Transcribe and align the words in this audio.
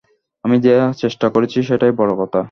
আমি 0.43 0.55
যে 0.59 0.73
চেষ্টা 0.97 1.27
করেছি, 1.29 1.57
সেইটাই 1.63 1.93
বড় 1.97 2.11
কথা। 2.15 2.39